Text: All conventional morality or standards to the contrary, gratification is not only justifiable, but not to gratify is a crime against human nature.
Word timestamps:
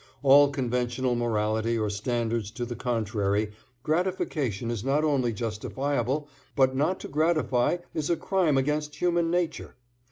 All 0.23 0.49
conventional 0.49 1.13
morality 1.15 1.77
or 1.77 1.91
standards 1.91 2.49
to 2.49 2.65
the 2.65 2.75
contrary, 2.75 3.51
gratification 3.83 4.71
is 4.71 4.83
not 4.83 5.03
only 5.03 5.31
justifiable, 5.31 6.27
but 6.55 6.75
not 6.75 6.99
to 7.01 7.07
gratify 7.07 7.77
is 7.93 8.09
a 8.09 8.17
crime 8.17 8.57
against 8.57 8.95
human 8.95 9.29
nature. 9.29 9.75